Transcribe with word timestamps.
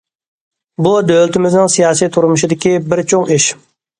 بۇ، 0.85 0.93
دۆلىتىمىزنىڭ 1.09 1.69
سىياسىي 1.75 2.11
تۇرمۇشىدىكى 2.17 2.73
بىر 2.93 3.05
چوڭ 3.13 3.31
ئىش. 3.37 3.51